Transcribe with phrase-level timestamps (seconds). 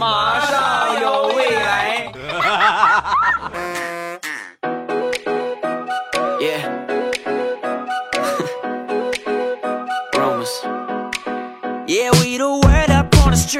[0.00, 2.10] 马上有未来。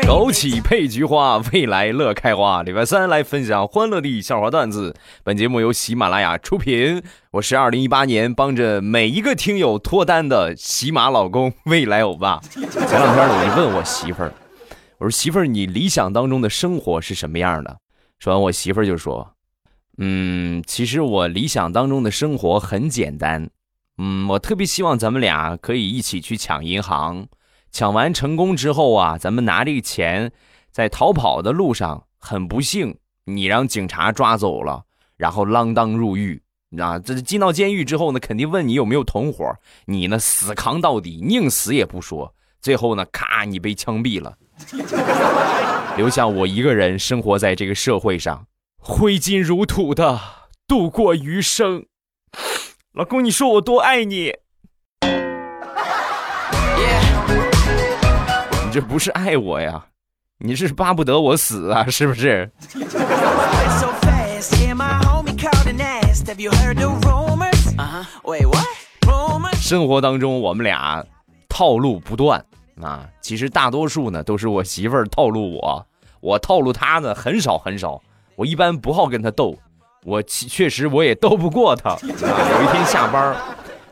[0.02, 2.62] 枸杞配菊花，未来乐开花。
[2.62, 4.94] 礼拜三来分享欢乐的笑话段子。
[5.24, 7.02] 本节目由喜马拉雅出品。
[7.32, 12.40] 我是二零一八年帮着每一个听友脱单的喜马老公未来欧巴。
[12.52, 14.32] 前两天呢，我就问我媳妇儿，
[15.00, 17.78] 我说媳妇儿，你理想当中的生活是什么样的？
[18.18, 19.34] 说完，我媳妇儿就说，
[19.96, 23.48] 嗯，其实我理想当中的生活很简单，
[23.96, 27.26] 嗯，我特别希望咱们俩可以一起去抢银行。
[27.72, 30.32] 抢完成功之后啊，咱们拿这个钱，
[30.70, 34.84] 在逃跑的路上，很不幸，你让警察抓走了，
[35.16, 36.42] 然后锒铛入狱。
[36.78, 39.50] 啊，这进到监狱之后呢，肯定问你有没有同伙，
[39.86, 42.34] 你呢死扛到底，宁死也不说。
[42.60, 44.36] 最后呢，咔，你被枪毙了，
[45.96, 48.46] 留下我一个人生活在这个社会上，
[48.78, 50.20] 挥金如土的
[50.66, 51.84] 度过余生。
[52.94, 54.34] 老公，你说我多爱你。
[58.62, 59.86] 你这不是爱我呀，
[60.38, 62.50] 你是巴不得我死啊，是不是？
[69.56, 71.04] 生活当中我们俩
[71.48, 72.44] 套路不断
[72.82, 75.86] 啊，其实大多数呢都是我媳妇儿套路我，
[76.20, 78.00] 我套路她呢很少很少，
[78.36, 79.56] 我一般不好跟她斗，
[80.04, 81.90] 我确实我也斗不过她。
[81.90, 83.36] 啊 有一天下班，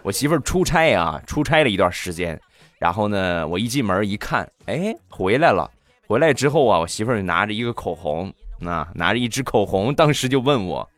[0.03, 2.41] 我媳妇儿出差啊，出差了一段时间。
[2.79, 5.69] 然后呢，我一进门一看，哎，回来了。
[6.07, 8.33] 回来之后啊，我媳妇儿拿着一个口红，
[8.65, 10.89] 啊，拿着一支口红，当时就问我：“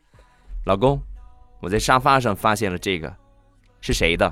[0.65, 1.01] 老公，
[1.59, 3.11] 我在沙发上发现了这个，
[3.81, 4.31] 是谁的？”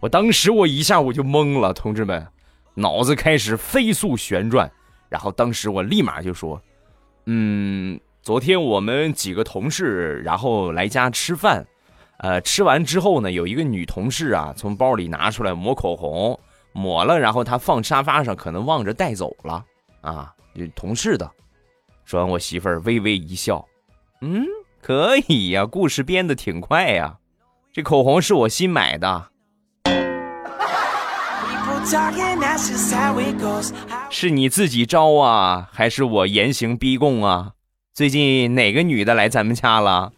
[0.00, 2.26] 我当时我一下我就懵了，同志们，
[2.76, 4.70] 脑子开始飞速旋转。
[5.08, 6.62] 然后当时我立马就说
[7.26, 11.66] ：“嗯，昨天我们几个同事然后来家吃饭，
[12.18, 16.38] 呃，吃完之后呢，有一个女同事啊，从包里拿出来抹口红。”
[16.78, 19.64] 抹了，然后他放沙发上，可能忘着带走了
[20.02, 20.34] 啊！
[20.74, 21.30] 同事的。
[22.04, 23.66] 说完，我媳妇儿微微一笑，
[24.20, 24.44] 嗯，
[24.82, 27.16] 可以呀，故事编的挺快呀。
[27.72, 29.30] 这口红是我新买的，
[34.10, 37.52] 是你自己招啊，还是我严刑逼供啊？
[37.94, 40.12] 最近哪个女的来咱们家了？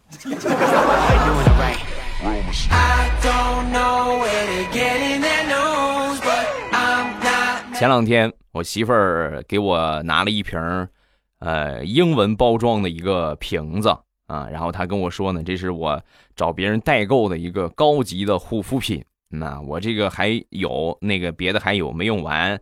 [7.75, 10.59] 前两天我媳妇儿给我拿了一瓶
[11.37, 13.89] 呃，英文包装的一个瓶子
[14.25, 16.01] 啊，然后她跟我说呢，这是我
[16.35, 19.05] 找别人代购的一个高级的护肤品。
[19.29, 22.59] 那我这个还有那个别的还有没用完，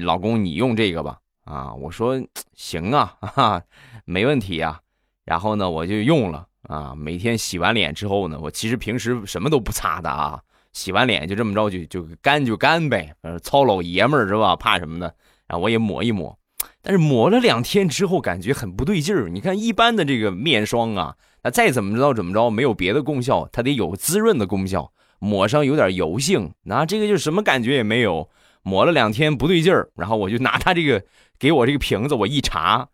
[0.00, 1.18] 老公你用这个吧。
[1.44, 2.20] 啊，我说
[2.54, 3.62] 行啊， 哈，
[4.04, 4.80] 没问题啊。
[5.24, 10.40] 然后呢，我就用了啊，每天洗完脸之后呢，我其实平时什么都不擦的啊。
[10.72, 14.54] 洗完脸就这么着就就干就干呗，呃糙老爷们儿是吧？
[14.56, 15.10] 怕什么呢？
[15.46, 16.36] 啊我也抹一抹，
[16.82, 19.28] 但是抹了两天之后感觉很不对劲儿。
[19.28, 28.28] 你看一般的这个面霜啊，它再怎么着怎么着没有别的功效，它得有滋润的功效，抹上有点油性，那这个就什么感觉也没有。
[28.62, 31.04] 抹了两天不对劲儿，然后我就拿他这个
[31.38, 32.88] 给我这个瓶子我一查，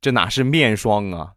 [0.00, 1.32] 这哪是面霜啊？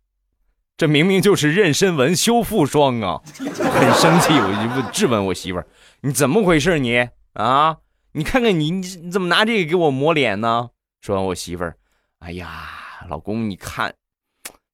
[0.75, 3.22] 这明明就是妊娠纹修复霜啊！
[3.38, 5.68] 很生气，我就质问我媳妇儿
[6.01, 6.80] ：“你怎么回事？
[6.80, 7.78] 你啊，
[8.13, 11.78] 你看看你你怎么拿这个给我抹脸呢？”说完，我媳妇儿
[12.19, 12.69] ：“哎呀，
[13.07, 13.94] 老公，你看，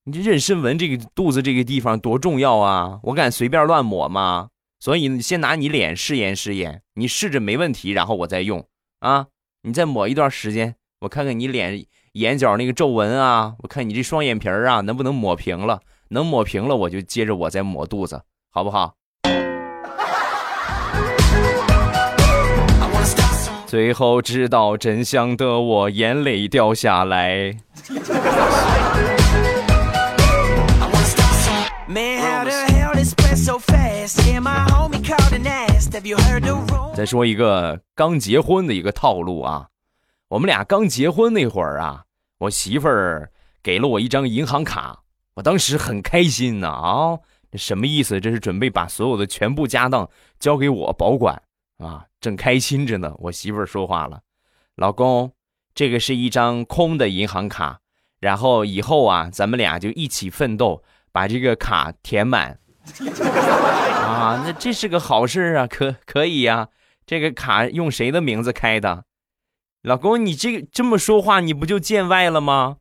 [0.06, 3.00] 你这妊娠纹这个肚子这个地方多重要啊！
[3.04, 4.50] 我敢随便乱抹吗？
[4.80, 8.66] 所以你先拿你脸试验试验，你试着没问题，然后我再用
[9.00, 9.28] 啊！
[9.64, 15.80] 你再抹一段时间，我看看你脸。”眼角那个皱纹啊，我看你这双眼皮儿啊，能不能抹平了？
[16.10, 18.96] 能抹平了，我就接着我再抹肚子，好不好？
[23.68, 27.56] 最后知道真相的我，眼泪掉下来。
[36.96, 39.68] 再说一个刚结婚的一个套路啊。
[40.30, 42.06] 我们俩刚结婚那会儿啊，
[42.38, 43.32] 我媳妇儿
[43.64, 45.04] 给了我一张银行卡，
[45.36, 47.20] 我当时很开心呢啊，
[47.52, 48.20] 这什么意思？
[48.22, 50.10] 这是准备把所有的全部家当
[50.40, 51.42] 交给我保管
[51.78, 53.14] 啊，正开心着呢。
[53.18, 54.22] 我媳妇儿说话了
[54.78, 55.34] ：“老公，
[55.74, 57.80] 这个是一张空的银行卡，
[58.20, 62.60] 然后以后啊，咱们俩就一起奋斗，把这个卡填满。
[64.04, 66.70] 啊，那这是个好事啊，可可以呀？
[67.06, 69.06] 这个卡用谁的名字开的？”
[69.82, 72.78] 老公，你这这么说话，你不就见外了吗？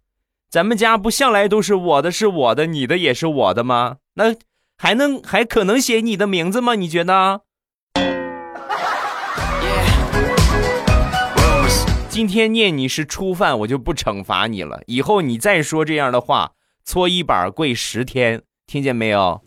[0.51, 3.99] 咱们家不向来都是我的是我的，你的也是我的吗？
[4.15, 4.35] 那
[4.77, 6.75] 还能还可能写你的名字吗？
[6.75, 7.43] 你觉得？
[12.09, 14.83] 今天念你是初犯，我就不惩罚你了。
[14.87, 16.53] 以后你再说这样的话，
[16.85, 19.41] 搓衣板跪十天，听见没有？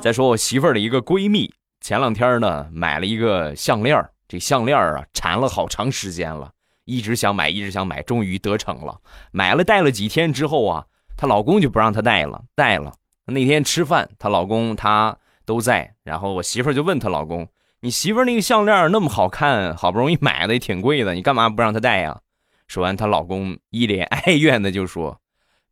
[0.00, 1.52] 再说我媳妇儿的一个闺蜜。
[1.82, 6.50] 前两天呢，买了一个项链这项链啊缠了好长时间了，
[6.86, 8.98] 一直想买，一直想买，终于得逞了。
[9.30, 10.86] 买了戴了几天之后啊，
[11.18, 12.94] 她老公就不让她戴了，戴了。
[13.26, 15.14] 那天吃饭，她老公她
[15.44, 17.46] 都在，然后我媳妇就问她老公
[17.82, 22.20] ：“你媳妇那个项链那么好看，好不容易买的也挺贵的，你干嘛不让她戴呀？”
[22.68, 25.20] 说完，她老公一脸哀怨的就说：“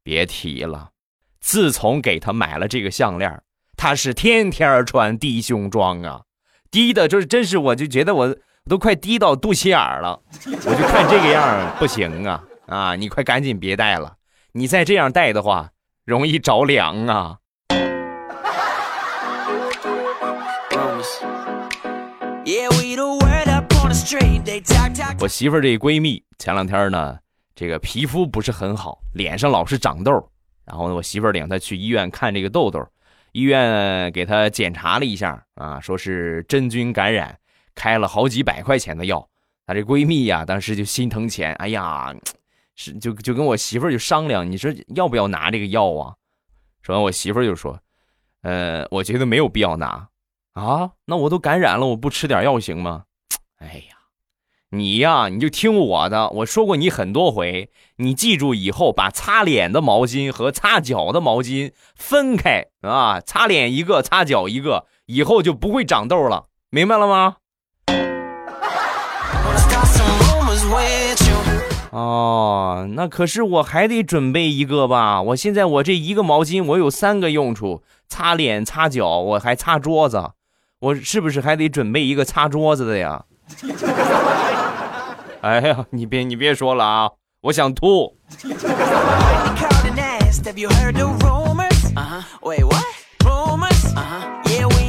[0.02, 0.90] 别提了，
[1.38, 3.42] 自从给她买了这个项链
[3.76, 6.22] 她是天天穿低胸装啊，
[6.70, 8.36] 低的就是真是，我就觉得我
[8.68, 12.96] 都快低到肚脐眼了，我就看这个样不行啊啊！
[12.96, 14.16] 你快赶紧别戴了，
[14.52, 15.72] 你再这样戴的话，
[16.04, 17.38] 容易着凉啊。
[25.20, 27.18] 我媳妇儿这闺蜜前两天呢，
[27.54, 30.12] 这个皮肤不是很好，脸上老是长痘，
[30.64, 32.82] 然后呢我媳妇儿领她去医院看这个痘痘。
[33.32, 37.38] 医院给她检查了一下啊，说是真菌感染，
[37.74, 39.28] 开了好几百块钱的药。
[39.66, 42.14] 她这闺蜜呀，当时就心疼钱，哎呀，
[42.76, 46.14] 是就就跟我媳妇儿就商量，你说要不要拿这个药啊？
[46.80, 47.78] 说完，我媳妇儿就说
[48.40, 50.08] ：“呃，我觉得没有必要拿
[50.54, 53.04] 啊，那我都感染了，我不吃点药行吗？”
[53.58, 53.97] 哎呀。
[54.70, 56.28] 你呀，你就听我的。
[56.28, 67.36] 我说过你很多回，你记住以后把擦脸的毛巾和擦脚的毛巾分开啊，擦脸一个，擦脚一个，以后就不会长痘了，明白了吗？
[71.90, 75.22] 哦，那可是我还得准备一个吧？
[75.22, 80.32] 我现在我这一个毛巾我有三个用处：擦脸、擦脚，我还擦桌子，
[80.80, 83.24] 我是不是还得准备一个擦桌子的呀？
[85.42, 87.08] 哎呀，你别你别说了啊！
[87.42, 88.16] 我想吐。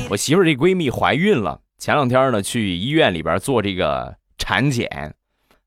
[0.09, 5.13] 我媳妇儿这闺蜜怀孕了，前两天呢去医院里边做这个产检，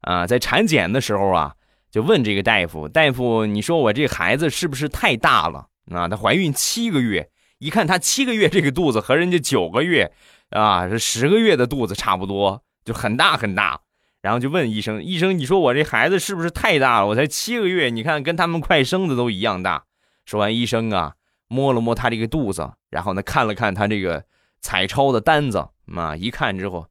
[0.01, 1.55] 啊，在产检的时候啊，
[1.89, 5.67] 就问这个大夫，大夫，你说我这孩子是不是太大了？
[5.93, 10.11] 啊，她怀孕七个月，一看她七个月这个肚子和人家九个月，
[10.51, 13.79] 啊，是十个月的肚子差不多，就很大很大。
[14.23, 17.09] 然后就问医生：“医生，你说我这孩子是不是太大了？
[17.09, 19.83] 我才七个月，你看跟他们快生的都一样大。”
[20.25, 21.15] 说完，医生啊
[21.49, 24.25] 摸了摸他这个肚子，然后呢看了看他这个
[24.61, 26.87] 彩超的单子，啊，一看之后，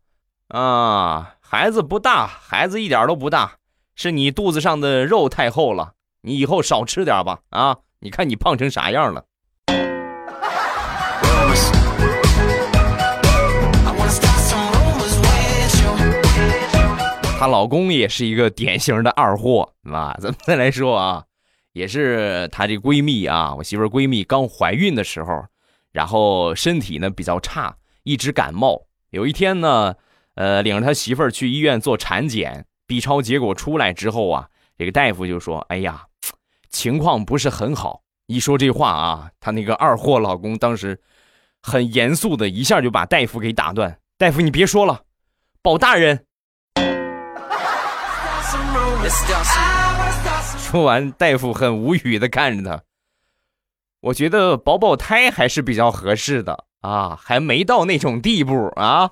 [0.49, 3.53] 啊，孩子不大，孩子一点都不大，
[3.95, 5.93] 是你肚子上的肉太厚了，
[6.23, 7.39] 你以后少吃点吧。
[7.49, 9.23] 啊，你看你胖成啥样了。
[17.41, 21.23] 她老公也是一个典型的二货，啊， 咱们再来说啊，
[21.73, 25.45] 也是她这闺蜜啊，我媳妇闺蜜刚怀孕的时候，
[25.91, 28.83] 然后身体呢比较差，一直感冒。
[29.09, 29.95] 有一天呢，
[30.35, 36.05] 呃，领着他媳妇儿去医院做产检，B 超结果出来之后啊，这个大夫就说：“哎呀，
[36.69, 41.01] 情况不是很好。”一说这话啊，她那个二货老公当时
[41.63, 45.05] 很严肃的一下就把大夫给打断：“大夫，你别说了，
[45.63, 46.25] 保大人。”
[50.69, 52.83] 说完，大夫很无语的看着他。
[54.01, 59.09] 我觉得保保胎还是比较合适的啊，还没到那种地步啊。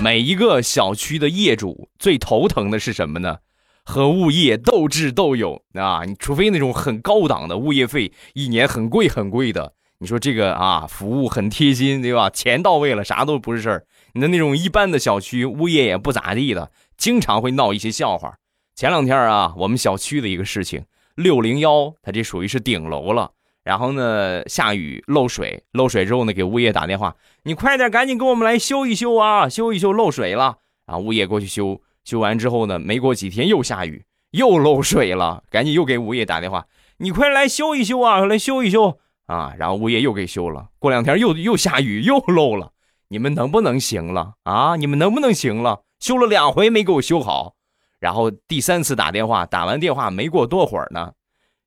[0.00, 3.36] 每一个小区的业主最头疼的是什么呢？
[3.84, 6.02] 和物业斗智斗勇啊！
[6.06, 9.74] 你除非那种很高档的物业费，一年很贵很贵的。
[10.02, 12.28] 你说这个啊，服务很贴心，对吧？
[12.28, 13.86] 钱到位了，啥都不是事儿。
[14.14, 18.34] 你的那种一般的小区，物业也不咋地的，经常会闹一些笑话。
[18.74, 23.30] 前两天啊，我们小区的一个事情，六零幺，它这属于是顶楼了。
[23.62, 30.56] 然后呢，下雨漏水，漏水之后呢，给物业打电话，你快点，赶紧给我们来修一修啊，修一修漏水了。
[30.84, 36.66] 然后物业过去修，修完之后呢，没过几天又下雨，又漏水了，赶紧又给物业打电话，
[36.96, 38.98] 你快来修一修啊，来修一修。
[39.32, 40.68] 啊，然后物业又给修了。
[40.78, 42.72] 过两天又又下雨又漏了，
[43.08, 44.76] 你们能不能行了啊？
[44.76, 45.80] 你们能不能行了？
[46.00, 47.54] 修了两回没给我修好，
[47.98, 51.12] 然后第三次打电话，打完电话没过多会儿呢，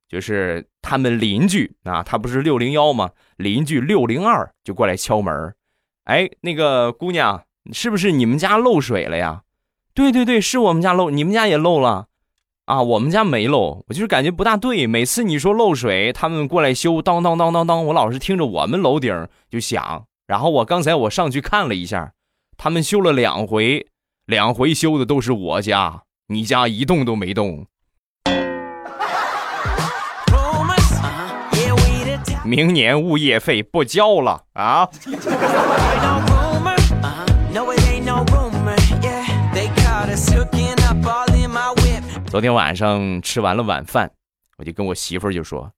[0.07, 3.09] 就是他们邻居啊，他不是六零幺吗？
[3.37, 5.55] 邻居六零二就过来敲门，
[6.03, 9.41] 哎，那个姑娘，是不是你们家漏水了呀？
[9.93, 12.07] 对对对，是我们家漏，你们家也漏了，
[12.65, 22.13] 啊，我们家没漏，我就是感觉不大对，每次你说漏水，他们过来修，当当当当当，我老是听着我们楼顶就响，然后我刚才我上去看了一下，
[22.57, 23.85] 他们修了两回，
[24.25, 27.67] 两回修的都是我家，你家一动都没动。
[32.43, 34.89] 明年物业费不交了啊！
[42.35, 44.11] 昨天晚上吃完了晚饭，
[44.57, 45.71] 我就跟我媳妇儿就说：“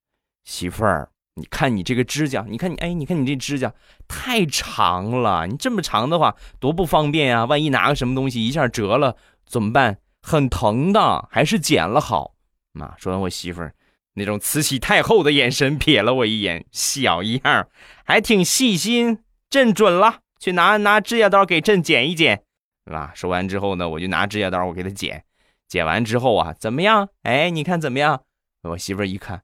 [0.43, 3.71] 媳妇儿，你看你这个指甲，你看你哎，你看你这指甲
[4.07, 7.45] 太长了，你这么长的话多不方便呀！
[7.45, 9.99] 万一拿个什么东西一下折了怎么办？
[10.23, 12.33] 很疼的，还是剪了好。”
[12.81, 13.75] 啊说完，我媳妇儿。
[14.15, 17.67] 那种慈禧太后的眼神瞥了我一眼，小样
[18.03, 19.19] 还挺细心。
[19.51, 22.41] 朕准了，去拿拿指甲刀给朕剪一剪，
[22.87, 23.11] 是吧？
[23.13, 25.23] 说完之后呢，我就拿指甲刀，我给他剪。
[25.67, 27.09] 剪完之后啊，怎么样？
[27.23, 28.23] 哎，你看怎么样？
[28.63, 29.43] 我媳妇一看，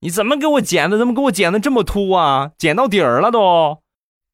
[0.00, 0.96] 你怎么给我剪的？
[0.98, 2.52] 怎么给我剪的这么秃啊？
[2.56, 3.82] 剪到底儿了都。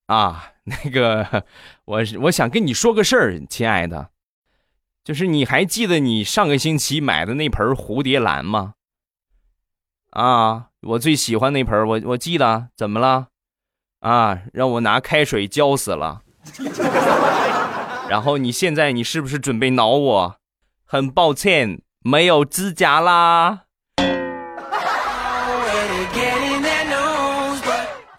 [0.07, 1.45] 啊，那个，
[1.85, 4.11] 我我想跟你说个事儿，亲爱的，
[5.05, 8.75] 就是你还记得你上个星期买的那盆蝴蝶兰吗？
[10.11, 13.29] 啊，我最喜欢那盆我我记得，怎么了？
[14.01, 16.23] 啊，让我拿开水浇死了。
[18.11, 20.40] 然后你现在你是不是准备挠我？
[20.93, 23.61] 很抱歉，没有指甲啦。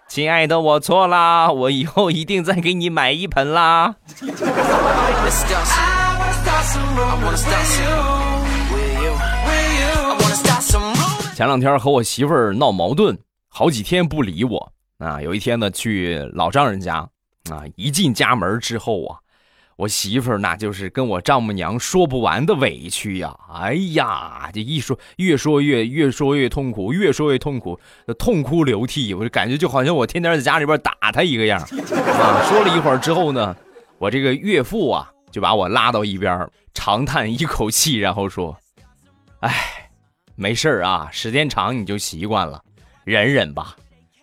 [0.08, 3.96] 亲爱的，我错啦，我以后一定再给你买一盆啦。
[11.34, 15.20] 前两天和我媳妇儿闹矛盾，好几天不理我啊。
[15.20, 17.06] 有一天呢，去老丈人家
[17.50, 19.18] 啊，一进家门之后啊，
[19.76, 23.36] 我媳妇儿那就是跟我丈母娘说不完的委屈呀。
[23.52, 27.78] 哎呀，这一说越说越越说越痛苦，越说越痛苦，
[28.18, 29.14] 痛哭流涕。
[29.14, 31.66] 我就感觉就好像我天天在家里边打她一个样啊。
[32.48, 33.56] 说了一会儿之后呢，
[33.98, 38.56] 我这个岳父啊就把我拉到一边，长叹一口气，然后说
[39.40, 39.52] ：“哎。”
[40.34, 42.62] 没事啊，时间长你就习惯了，
[43.04, 43.76] 忍忍吧。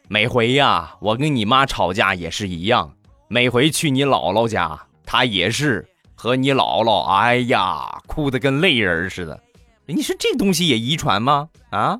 [0.07, 2.93] 每回呀，我跟你妈吵架也是一样。
[3.27, 9.41] 每回去你姥姥家，她也是和你姥姥，哎呀，哭得跟泪人似的。
[9.87, 11.49] 你说这东西也遗传吗？
[11.71, 11.97] 啊？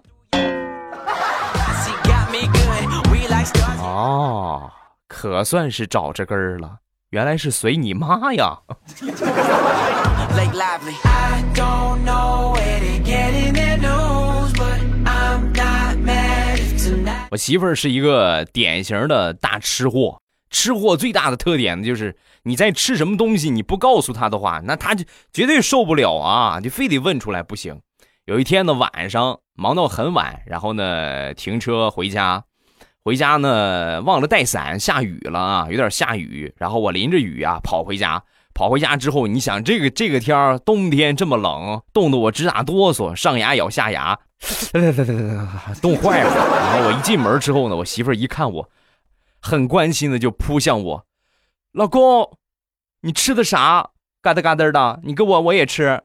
[3.81, 4.69] 哦，
[5.07, 6.77] 可算是找着根儿了，
[7.09, 8.59] 原来是随你妈呀。
[17.31, 27.79] 我媳妇儿是一个典型的大吃货，吃货最大的特点呢，就是你在吃什么东西，你不告诉他的话，那他就绝对受不了啊，就非得问出来不行。
[28.25, 32.43] 有一天呢，晚上忙到很晚，然后呢停车回家，
[33.03, 38.23] 回家呢忘了带伞，下雨了啊，有点下雨，然后我淋着雨啊跑回家。
[38.51, 44.19] 跑回家之后，你想这个这个天儿，冬天这么冷，冻得我直打哆嗦，上牙咬下牙，
[45.81, 46.35] 冻坏了。
[46.35, 48.69] 然后我一进门之后呢，我媳妇儿一看我，
[49.39, 51.05] 很关心的就扑向我，
[51.73, 52.35] 老公，
[53.01, 53.91] 你吃的啥？
[54.23, 56.01] 嘎噔嘎噔的，你给我我也吃。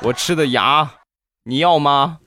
[0.00, 0.90] 我吃的牙，
[1.44, 2.20] 你要吗？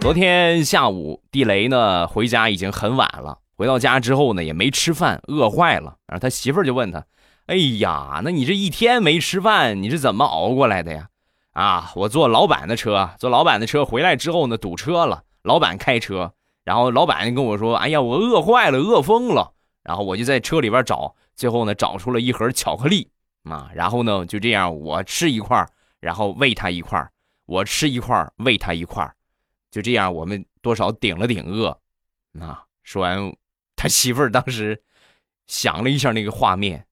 [0.00, 3.38] 昨天下午，地雷呢回家已经很晚了。
[3.56, 5.96] 回到家之后呢，也没吃饭，饿坏了。
[6.06, 7.04] 然后他媳妇儿就问他
[7.48, 11.08] ：“哎呀，那你这一天没吃饭，你是怎么熬过来的呀？”
[11.56, 15.24] 啊，我坐老板的车，坐老板的车回来之后呢，堵车了。
[15.40, 16.34] 老板开车，
[16.64, 23.08] 然后老板跟我说：“哎呀，我饿坏了，饿疯了。”然后我就在车里边找，最后呢找出了一盒巧克力
[23.44, 23.70] 啊。
[23.74, 25.66] 然后呢就这样，我吃一块，
[25.98, 27.10] 然后喂他一块，
[27.46, 29.10] 我吃一块，喂他一块。
[29.70, 31.68] 就这样，我们多少顶了顶饿，
[32.38, 32.64] 啊！
[32.82, 33.34] 说完，
[33.76, 34.78] 他媳妇儿当时
[35.46, 36.86] 想了一下那个画面。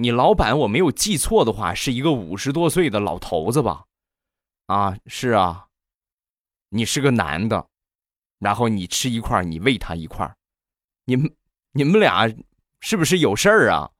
[0.00, 3.82] 你老板我没有记错的话，是一个五十多岁的老头子吧？
[4.66, 5.64] 啊，是啊。
[6.68, 7.66] 你是个男的，
[8.38, 10.32] 然后你吃一块，你喂他一块，
[11.04, 11.28] 你们
[11.72, 12.32] 你们俩
[12.78, 13.90] 是不是有事儿啊？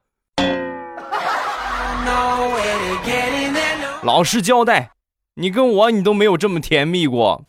[4.05, 4.93] 老实交代，
[5.35, 7.45] 你跟我你都没有这么甜蜜过。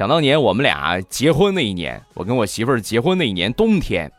[0.00, 4.10] 想当年我们俩结婚那一年，我跟我媳妇儿结婚那一年冬天，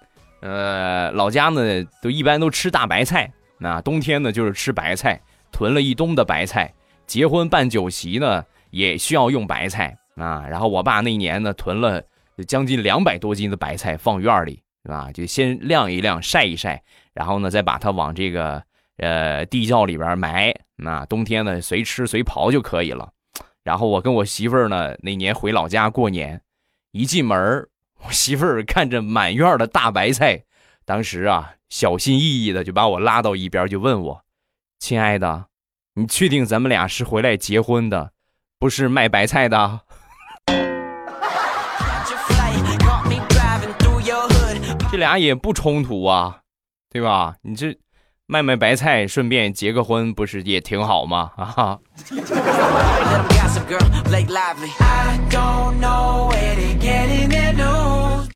[0.41, 5.19] 呃，老家呢都一般都吃大白菜，那冬天呢就是吃白菜，
[5.51, 6.71] 囤了一冬的白菜。
[7.07, 11.99] 结婚办酒席呢也需要用白菜啊，然后我爸那一年呢囤了
[12.47, 15.09] 将近两百多斤的白菜放院里，是吧？
[15.11, 16.79] 就先晾一晾，晒一晒，
[17.11, 18.61] 然后呢再把它往这个
[18.97, 23.09] 呃地窖里边埋，那冬天呢随吃随刨就可以了。
[23.63, 26.41] 然后我跟我媳妇儿呢，那年回老家过年，
[26.91, 27.67] 一进门
[28.05, 30.43] 我媳妇儿看着满院的大白菜，
[30.85, 34.23] 当时啊，小心翼翼的就把我拉到一边，就问我
[34.79, 35.45] ：“亲爱的，
[35.93, 38.13] 你确定咱们俩是回来结婚的，
[38.57, 39.81] 不是卖白菜的？”
[44.91, 46.41] 这俩也不冲突啊，
[46.89, 47.35] 对吧？
[47.43, 47.77] 你这。
[48.31, 51.33] 卖卖白菜，顺便结个婚，不是也挺好吗？
[51.35, 51.79] 啊哈！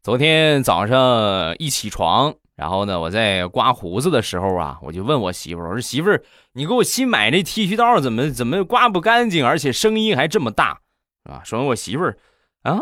[0.04, 6.22] 昨天早上一起床，然后呢，我在刮胡子的时候啊，我就问我媳妇儿：“我说媳妇儿，
[6.52, 10.82] 你给我新买这剃须刀怎么怎么刮不干净，而且声音还这么大
[11.24, 12.18] 啊？”说完，我媳妇儿
[12.64, 12.78] 啊，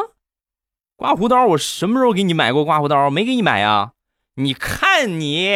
[0.98, 3.12] 刮胡刀我什么时候给你买过刮胡刀？
[3.12, 3.92] 没给你买呀。
[4.36, 5.48] 你看你，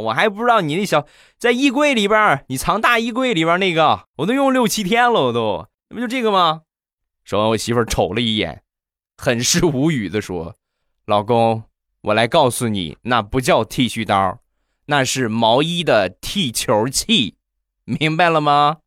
[0.00, 1.06] 我还不知道你那小
[1.38, 6.62] 在衣柜里边，你藏大衣柜里边那个，我都用六七天了，我都，那不就这个吗？
[7.24, 8.62] 说完，我媳妇瞅了一眼，
[9.16, 10.56] 很是无语的说
[11.06, 11.64] ：“老公，
[12.02, 14.40] 我来告诉你，那不叫剃须刀，
[14.86, 17.36] 那是毛衣的剃球器，
[17.84, 18.78] 明白了吗？”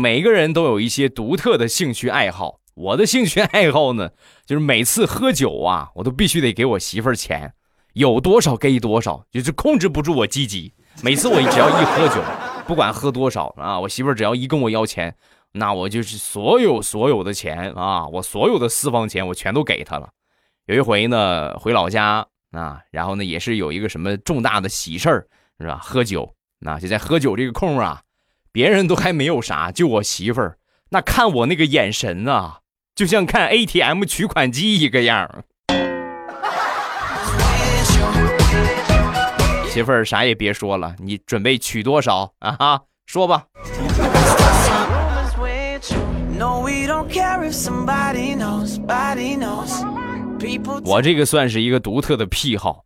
[0.00, 2.60] 每个人都有一些独特的兴趣爱好。
[2.74, 4.12] 我的兴趣爱好呢，
[4.46, 7.52] 就是每次喝酒啊，我都必须得给我媳妇儿钱，
[7.92, 10.72] 有多少给多少，就是控制不住我积极。
[11.02, 12.22] 每次我只要一喝酒，
[12.66, 15.14] 不管喝多少啊，我媳妇儿只要一跟我要钱，
[15.52, 20.08] 那我就是所有所有的钱啊，我所有的私房钱我全都给她了。
[20.64, 25.26] 有一回呢，回老家啊，然后呢也是有一个什么重大的喜事儿，
[25.58, 25.78] 是吧？
[25.82, 28.00] 喝酒，那就在喝酒这个空啊。
[28.52, 30.58] 别人都还没有啥，就我媳妇儿，
[30.90, 32.60] 那看我那个眼神啊，
[32.96, 35.44] 就像看 ATM 取款机一个样
[39.68, 42.52] 媳妇儿啥也别说了，你准备取多少啊？
[42.58, 43.46] 哈，说吧。
[50.84, 52.84] 我这个算是一个独特的癖好。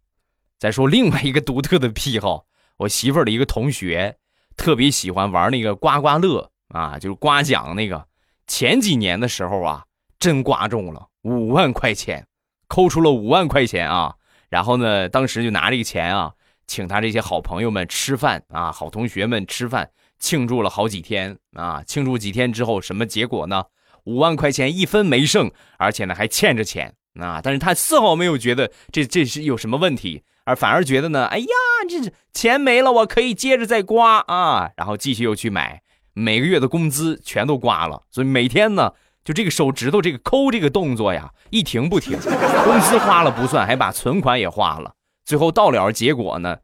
[0.59, 2.45] 再说另外一个独特的癖好，
[2.77, 4.19] 我媳妇儿的一个同学。
[4.57, 8.07] 特别喜欢玩那个刮刮乐啊，就是刮奖那个。
[8.47, 9.85] 前几年的时候啊，
[10.19, 12.27] 真刮中了五万块钱，
[12.69, 14.15] 抠出了五万块钱啊。
[14.51, 16.33] 然后呢，当时就拿这个钱啊，
[16.67, 21.83] 请他这些好朋友们吃饭啊，好同学们吃饭，庆祝了好几天啊。
[21.87, 23.65] 庆祝几天之后，什么结果呢？
[24.05, 27.41] 五万块钱一分没剩，而且呢还欠着钱啊。
[27.43, 30.23] 但是他丝毫没有觉得这这是有什么问题。
[30.45, 31.47] 而反而觉得呢，哎呀，
[31.89, 35.81] 这钱没了，我可以接着再刮啊，然后继续又去买，
[36.13, 38.93] 每个月的工资全都刮了，所以每天呢，
[39.25, 42.19] 就这个手指头这个抠这个动作呀，一停不停，
[42.65, 44.93] 工资花了不算，还把存款也花了，
[45.25, 46.59] 最后到了结果呢，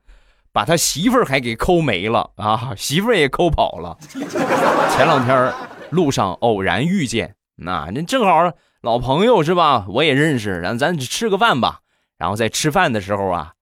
[0.53, 3.97] 把他媳妇儿还给抠没了啊，媳妇儿也抠跑了。
[4.91, 5.53] 前两天
[5.89, 9.87] 路上偶然遇见，那那正好老朋友是吧？
[9.89, 11.81] 我也认识，然后咱吃个饭吧。
[12.19, 13.55] 然后在吃饭的时候啊。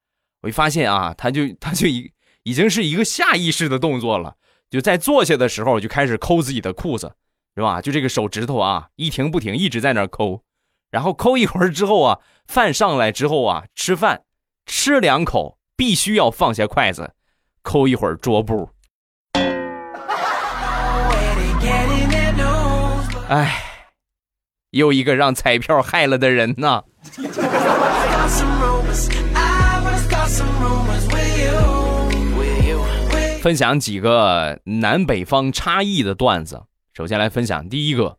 [0.42, 2.12] 我一发现啊，他就他就已
[2.44, 4.37] 已经是一个下意识的动作了，
[4.70, 7.12] 就在坐下的时候就开始抠自己的裤子，
[7.57, 7.81] 是吧？
[7.83, 10.42] 就这个手指头啊，一停不停，一直在那抠，
[10.90, 14.22] 然后抠一会儿之后啊，饭上来之后啊，吃饭
[14.64, 17.14] 吃两口必须要放下筷子，
[17.62, 18.70] 抠一会儿桌布。
[23.29, 23.62] 哎，
[24.70, 26.85] 又一个让彩票害了的人呐！
[33.48, 36.64] 分享几个南北方差异的段子。
[36.92, 38.18] 首先来分享第一个，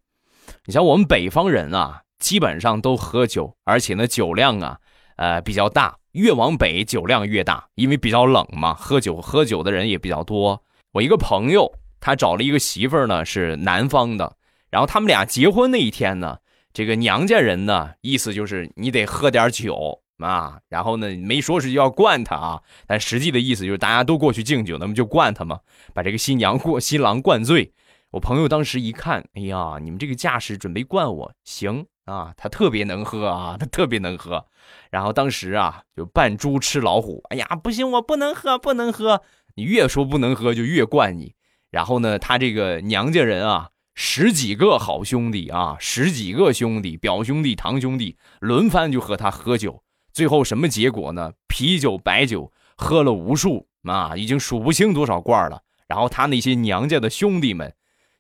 [0.66, 4.80] 你像我们北方人啊，基本上都喝酒，而且呢酒量啊，
[5.18, 6.00] 呃比较大。
[6.14, 10.64] 越往北酒量越大，因为比较冷嘛，喝酒喝酒的人也比较多。
[10.94, 14.36] 我一个朋友，他找了一个媳妇儿呢，是南方的。
[14.72, 16.40] 然后他们俩结婚那一天呢，
[16.74, 20.02] 这个娘家人呢，意思就是你得喝点酒。
[20.20, 25.60] 啊，然后呢，没说是要灌他啊，但实际的意思就是大家都过去敬酒，那么就灌他嘛，
[25.94, 27.74] 把这个新娘过新郎灌醉。
[28.12, 34.46] 我朋友当时一看，哎呀，你们这个架势准备灌我，行啊，他特别能喝啊，他特别能喝。
[34.90, 37.24] 然后当时啊，就扮猪吃老虎。
[37.30, 39.22] 哎呀，不行，我不能喝，不能喝。
[39.56, 41.36] 你越说不能喝，就越灌你。
[41.70, 49.84] 然后呢，他这个娘家人啊，十几个好兄弟啊，十几个兄弟，表兄弟、堂兄弟轮番就和他喝酒。
[50.12, 51.32] 最后什么结果呢？
[51.48, 55.62] 啤酒、白酒喝了无数啊，已经数不清多少罐了。
[55.88, 57.74] 然后他那些娘家的兄弟们，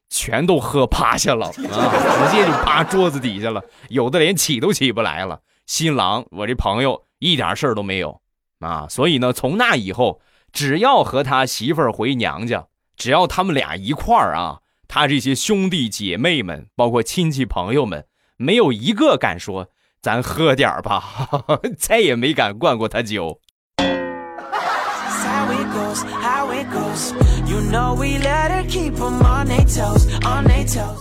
[0.10, 5.42] 全都喝趴下了 啊，直接就趴桌子底下了，有的连起都起不来了。
[5.66, 8.22] 新郎，我这朋友一点事儿都没有
[8.60, 10.20] 啊，所以呢，从那以后，
[10.52, 19.70] 只要和他媳妇儿回娘家，只要他们俩一块儿啊，他这些兄弟姐妹们，包括亲戚朋友们，没有一个敢说
[20.02, 21.04] 咱喝点儿吧，
[21.78, 23.40] 再也没敢灌过他酒。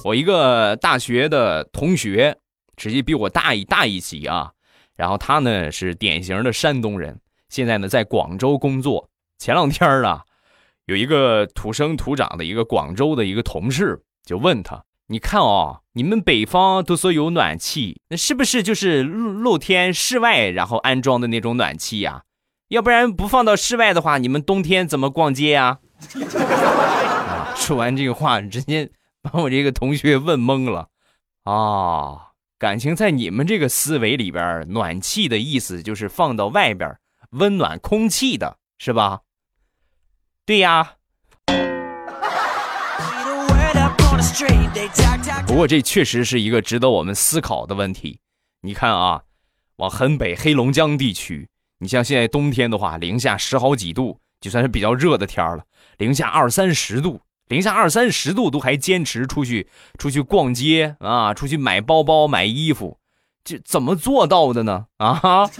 [0.04, 2.36] 我一个大学的同学，
[2.76, 4.50] 直接比我大一大一级啊。
[4.96, 9.08] 然后他呢是典型的山东人，现在呢在广州工作。
[9.38, 10.24] 前两天啊，
[10.86, 22.24] 有一个土生土长的一个广州的一个同事就问他：“你看哦，你们北方都说有暖气，那是不是就是露露天室外然后安装的那种暖气呀？
[22.68, 25.78] 要不然不放到室外的话，你们冬天怎么逛街呀？”
[26.38, 28.90] 啊说完这个话，直接
[29.22, 30.88] 把我这个同学问懵了
[31.44, 32.26] 啊。
[32.58, 36.98] 感情在你们这个思维里边，暖气的意思就是放到外边
[37.30, 39.20] 温暖空气的，是吧？
[40.44, 40.97] 对呀。
[45.46, 48.20] 不过这确实是一个值得我们思考的问题。
[48.62, 49.22] 你看啊，
[49.76, 55.64] 往很北黑龙江地区，你像现在冬天的话，零下十好几度，就算是比较热的天了，
[55.96, 57.20] 零下二三十度。
[57.48, 62.98] 零下二三十度都还坚持出去出去逛街啊，出去买包包买衣服，
[63.42, 64.86] 这怎么做到的呢？
[64.98, 65.48] 啊！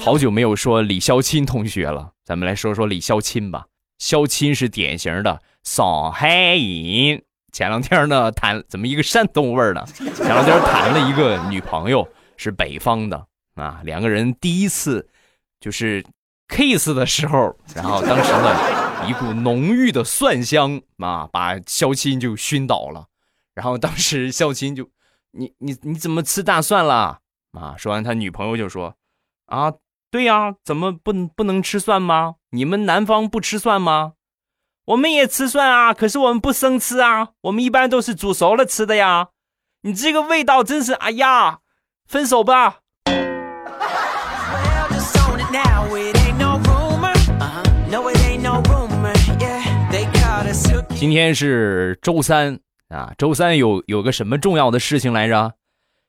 [0.00, 3.66] 好久没有说李肖钦同学了，咱们来说说李肖钦吧。
[3.98, 9.84] 肖钦是典型的上海人，前两天呢谈怎么一个山东味儿呢？
[9.96, 13.26] 前两天谈了一个女朋友是北方的。
[13.56, 15.06] 啊，两个人第一次
[15.60, 16.04] 就是
[16.48, 23.06] kiss 的时候，然后当时呢，一股浓郁的蒜香啊，把肖钦就熏倒了。
[23.54, 24.88] 然后当时 孝钦就，
[25.32, 27.20] 你你你怎么吃大蒜了？
[27.52, 28.96] 啊，说完他女朋友就说，
[29.46, 29.72] 啊，
[30.10, 32.34] 对呀，怎么不能不能吃蒜吗？
[32.50, 34.14] 你们南方不吃蒜吗？
[34.86, 39.28] 我们也吃蒜啊，可是我们不生吃啊，我们一般都是煮熟了吃的呀。
[39.82, 41.60] 你这个味道真是，哎呀，
[42.06, 42.80] 分手吧。
[50.96, 52.58] 今天是周三
[52.94, 55.54] 啊，周三有有个什么重要的事情来着？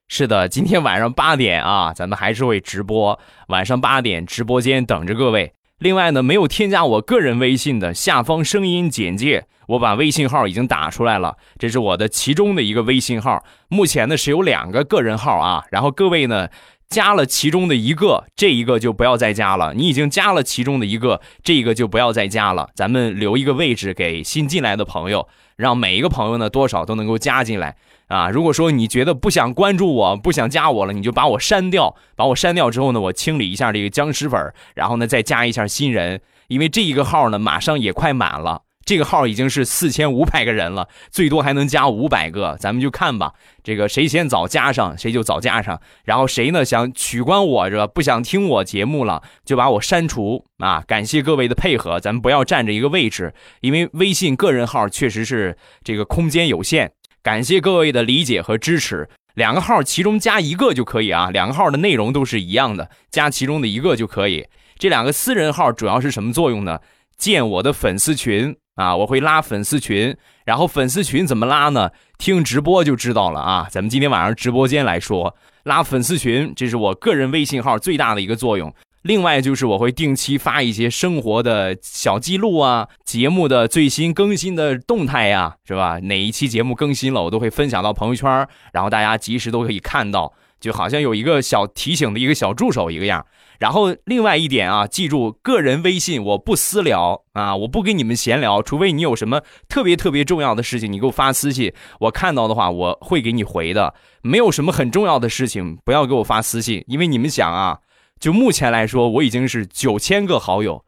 [0.08, 5.54] 是的，今天晚上八点啊，咱们还是会直播，晚上八点直播间等着各位。
[5.80, 13.44] 另外呢，没有添加我个人微信的，下方声音简介，我把微信号已经打出来了，这是我的其中的一个微信号。
[13.68, 16.48] 目前呢是有两个个人号啊，然后各位呢。
[16.90, 19.74] 加了其中的一个，这一个就不要再加了。
[19.74, 22.70] 你已经加了其中的一个，这一个就不要再加了。
[22.76, 27.76] 咱们留一个位置给新进来的朋友，让每一个朋友呢多少都能够加进来
[28.08, 28.30] 啊。
[28.30, 31.96] 如果说你觉得不想关注我，不想加我了，你就把我删掉。
[32.16, 38.62] 把我删掉之后呢，我清理一下这个僵尸粉，然后呢再加一下新人，因为这一个号呢马上也快满了。
[38.86, 43.34] 这个号已经是四千五百个人了，最多还能加五百个，咱们就看吧。
[43.64, 45.82] 这个谁先早加上，谁就早加上。
[46.04, 50.84] 然后谁呢想取关我这不想听我节目了，就把我删除啊！
[50.88, 56.92] 感谢各位的配合，咱们不要占着一个位置，因为微信个人号确实是这个空间有限。
[57.24, 64.46] 感谢各位的理解和支持，两个号其中加一个就可以啊，两个号的内容都是一样的，加其中的一个就可以。
[64.78, 66.82] 这两个私人号主要是什么作用呢？
[67.18, 68.56] 建我的粉丝群。
[68.76, 71.92] 啊，我会拉粉丝群，然后粉丝群怎么拉呢？
[72.18, 73.68] 听直播就知道了啊。
[73.70, 78.74] 咱们今天晚上直播间来说，拉粉丝群，这是我个人微信号最大的一个作用。
[79.04, 86.00] 另外就是我会定期发一些生活的小记录啊，节目的最新更新的动态呀，是吧？
[86.00, 93.24] 哪一期节目更新了，我都会分享到朋友圈，然后大家及时都可以看到，就好像有一个小提醒的一个小助手一个样。
[93.60, 103.94] 然后另外一点啊，记住个人微信我不私聊啊，我不跟你们闲聊，除非你有什么特别特别重要的事情，你给我发私信，我看到的话我会给你回的。
[104.22, 107.80] 没有什么很重要的事情，不要给我发私信，因为你们想啊，
[108.20, 110.84] 就目前来说，我已经是九千个好友，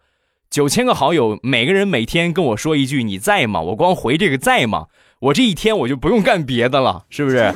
[0.49, 4.87] 九千个好友，每个人每天跟我说一句“你在吗”，我光回这个“在吗”，
[5.19, 7.53] 我这一天我就不用干别的了，是不是？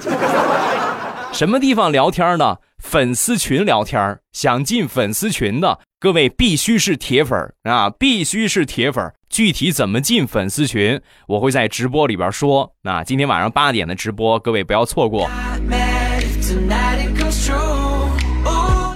[1.34, 2.58] 什么地方聊天呢？
[2.82, 9.14] 粉丝群聊天想进粉丝群的各位必须是铁粉啊，必须是铁粉。
[9.30, 12.74] 具体怎么进粉丝群，我会在直播里边说。
[12.82, 15.30] 那今天晚上八点的直播，各位不要错过。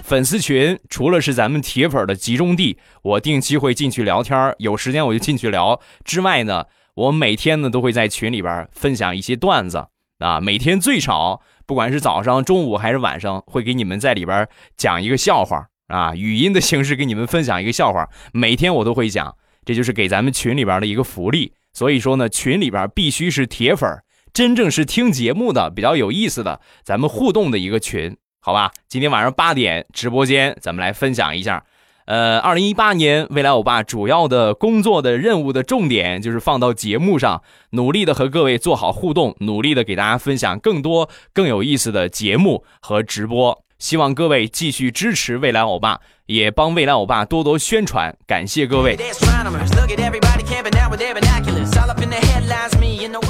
[0.03, 5.79] 粉丝群除了是咱们铁粉的集中地，我定期会进去聊天有时间我就进去聊。
[6.03, 9.87] 之外呢，我每天呢都会在群里边分享一些段子
[10.19, 14.47] 啊，每天最少不管是早上、中午还是晚上，会给你们在里边
[14.77, 21.53] 讲一个笑话啊，语音的形式给你们分享一个笑话，每天我都会讲，这就是给咱们群里边的一个福利。
[21.73, 24.01] 所以说呢，群里边必须是铁粉，
[24.31, 28.15] 真正是听节目的比较有意思的，咱们互动的一个群。
[28.39, 31.65] 好吧，今天晚上八点直播间，咱们来分享一下。
[32.05, 37.41] 呃，二零一八年未来欧巴主要的工作的任务的重点就是放到节目上，
[37.71, 43.63] 努力的和各位做好互动，努力的给大家分享更多更有意思的节目和直播。
[43.79, 48.95] 希望各位继续支持未来欧巴，也帮未来欧巴多多宣传，感谢各位。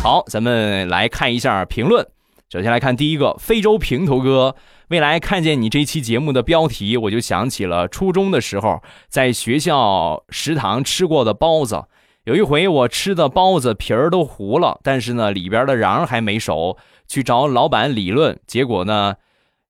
[0.04, 2.06] 好，咱们来看一下评论。
[2.52, 4.56] 首先来看第一个，非洲平头哥。
[4.90, 11.86] 未来看见你这期节目的标题，我就想起了初中的时候在学校食堂吃过的包子。
[12.26, 19.16] 有一回我吃的包子皮儿都糊了，但是呢里边的瓤还没熟，去找老板理论，结果呢，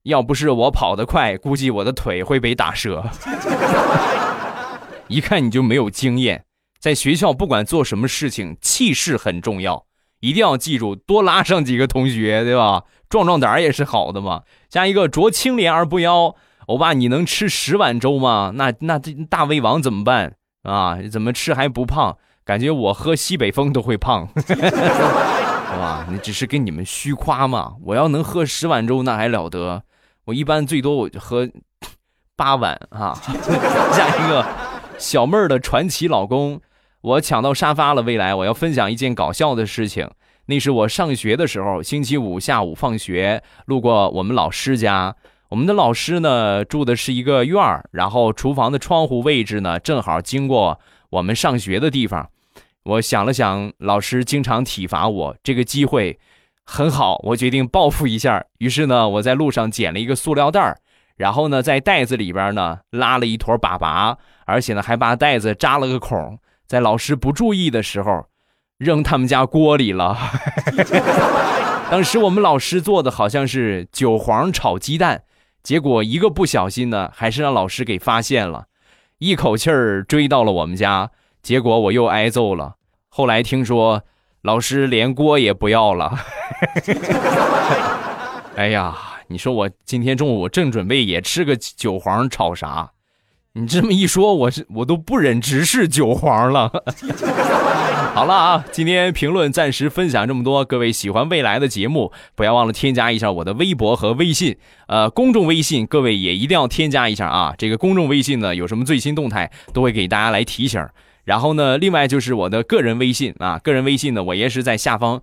[0.03, 3.09] 要不是我跑得快，估计我的腿会被打折。
[5.07, 6.43] 一看你就没有经验，
[6.79, 9.85] 在学校不管做什么事情，气势很重要。
[10.21, 12.83] 一定要记住，多拉上几个同学，对吧？
[13.15, 14.41] 壮壮胆也是好的嘛。
[14.67, 18.51] 加一个濯清涟而不妖，欧巴，你能吃十碗粥吗？
[18.55, 20.97] 那那这大胃王怎么办啊？
[21.09, 22.17] 怎么吃还不胖？
[22.43, 24.55] 感觉我喝西北风都会胖， 对
[25.79, 26.05] 吧？
[26.11, 27.75] 你只是跟你们虚夸嘛。
[27.85, 29.81] 我要能喝十碗粥，那还了得？
[30.25, 31.49] 我一般最多我就喝
[32.35, 33.17] 八碗啊。
[33.95, 34.45] 加一个
[34.97, 36.59] 小妹儿的传奇老公。
[36.99, 40.09] 我抢到沙发了，未来我要分享一件搞笑的事情。
[40.47, 45.15] 那是我上学的时候，星期五下午放学路过我们老师家。
[45.49, 50.79] 我们的老师呢住的是一个院儿，然后厨房的窗户位置呢正好经过
[51.09, 52.29] 我们上学的地方。
[52.83, 56.19] 我想了想，老师经常体罚我，这个机会
[56.63, 58.45] 很好，我决定报复一下。
[58.59, 60.77] 于是呢，我在路上捡了一个塑料袋儿，
[61.15, 66.37] 然后呢在袋子里边呢拉了一坨粑粑，而且呢还把袋子扎了个孔。
[66.67, 68.25] 在老师不注意的时候，
[68.77, 70.17] 扔他们家锅里了。
[71.89, 75.23] 当时我们老师做的好像是韭黄炒鸡蛋，
[75.61, 78.65] 结果一个不小心呢，还是让老师给发现了，
[79.19, 81.11] 一口气儿追到了我们家，
[81.43, 82.75] 结果我又挨揍了。
[83.09, 84.03] 后来听说
[84.41, 86.17] 老师连锅也不要了。
[88.57, 92.91] 哎呀，你说我今天中午正准备也吃个韭黄炒啥。
[93.57, 96.69] 你这么一说，我是我都不忍直视韭黄了。
[98.13, 100.65] 好了啊，今天评论暂时分享这么多。
[100.65, 107.53] 各位喜欢未来的节目，不要忘了添加一下我的微博和微信，呃，公众微信，各位也一定要添加一下啊。
[107.57, 110.85] 这个公众微信呢，有什么最新动态都会给大家来提醒。
[111.23, 115.21] 然后呢，另外就是我的个人微信啊，个人微信呢，我也是在下方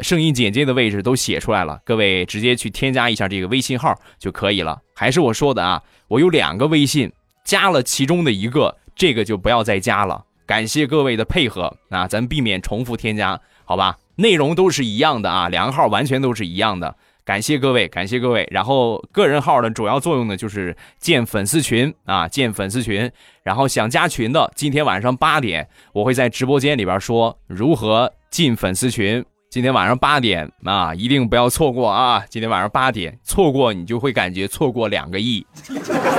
[0.00, 4.78] 声音简介的位置都写出来了，各位直接去添加一下这个微信号就可以了。
[4.94, 7.12] 还是我说的啊，我有两个微信。
[7.44, 10.24] 加了其中的一个，这个就不要再加了。
[10.46, 13.98] 感谢各位的配合啊，咱避免重复添加，好吧？
[14.16, 16.96] 内容都是一样的啊，两个号完全都是一样的。
[17.24, 18.46] 感谢各位，感谢各位。
[18.50, 23.10] 然后个人号的主要作用呢，就是建粉丝群啊，建粉丝群。
[23.42, 29.24] 然后想加群的，今天晚上八点，我会在直播间里边说如何进粉丝群。
[29.54, 32.24] 今天晚上八点啊，一定不要错过啊！
[32.28, 35.46] 今天晚上八点错过，你就会感觉错过两个亿。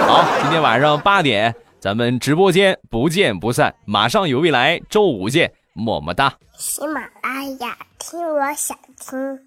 [0.08, 3.76] 好，今天晚上八点，咱们直播间不见不散。
[3.84, 6.34] 马上有未来，周五见，么么哒。
[6.58, 9.38] 喜马拉雅，听我想听。